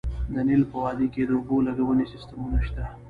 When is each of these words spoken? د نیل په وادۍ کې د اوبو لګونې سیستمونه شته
د 0.33 0.35
نیل 0.47 0.63
په 0.71 0.77
وادۍ 0.83 1.07
کې 1.13 1.21
د 1.25 1.31
اوبو 1.37 1.55
لګونې 1.67 2.05
سیستمونه 2.13 2.59
شته 2.67 2.83